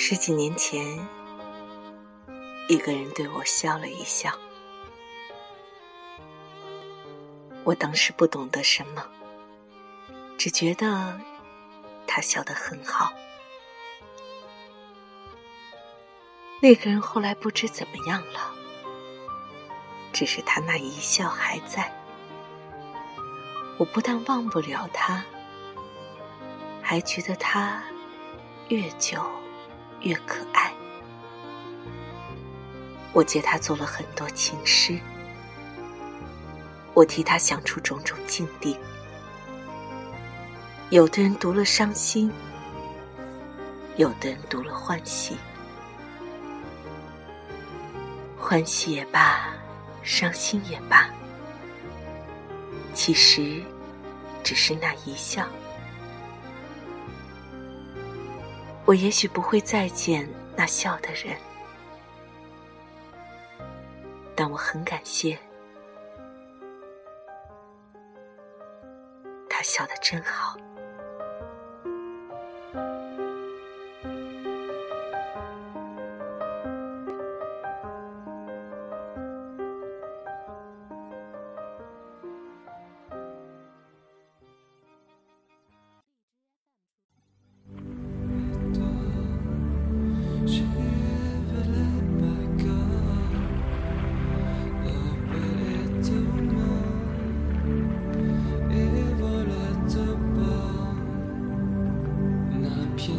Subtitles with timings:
[0.00, 0.96] 十几年前，
[2.68, 4.32] 一个人对我笑了一笑。
[7.64, 9.04] 我当时不懂得什么，
[10.38, 11.20] 只觉得
[12.06, 13.12] 他笑得很好。
[16.62, 18.54] 那个人后来不知怎么样了，
[20.12, 21.92] 只是他那一笑还在。
[23.78, 25.24] 我不但忘不了他，
[26.80, 27.82] 还觉得他
[28.68, 29.20] 越久
[30.00, 30.72] 越可爱。
[33.12, 34.98] 我借他做了很多情诗，
[36.94, 38.78] 我替他想出种种境地。
[40.90, 42.30] 有的人读了伤心，
[43.96, 45.36] 有的人读了欢喜。
[48.38, 49.48] 欢喜也罢，
[50.02, 51.10] 伤心也罢，
[52.94, 53.60] 其实
[54.42, 55.46] 只是那一笑。
[58.88, 61.36] 我也许不会再见那笑的人，
[64.34, 65.38] 但我很感谢
[69.46, 70.56] 他笑得真好。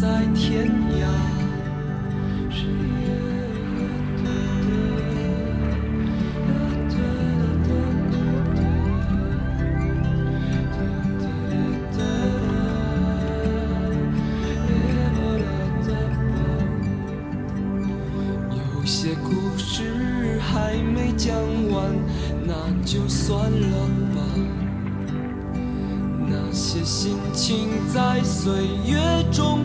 [0.00, 1.02] 在天涯
[18.54, 21.34] 有些故事还没讲
[21.72, 21.92] 完，
[22.46, 22.54] 那
[22.84, 24.22] 就算了吧。
[26.28, 28.52] 那些心情在岁
[28.86, 28.96] 月
[29.32, 29.64] 中。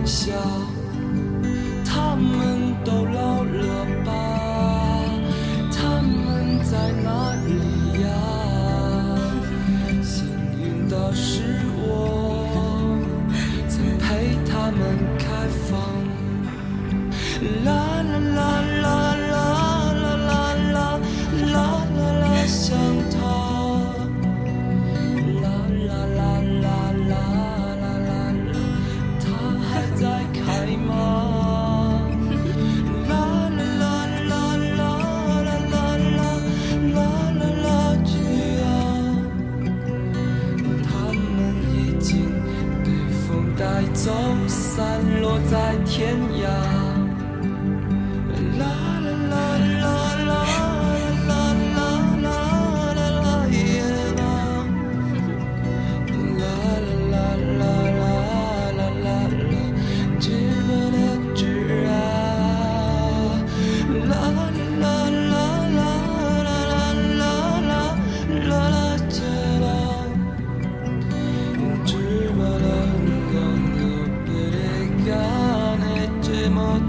[14.77, 15.25] 门开
[15.67, 15.71] 放。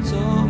[0.05, 0.42] 走。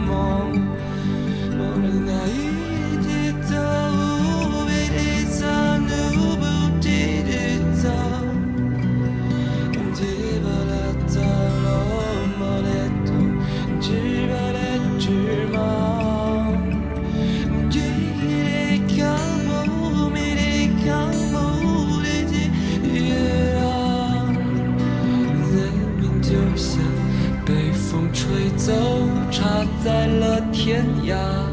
[30.73, 31.52] 天涯。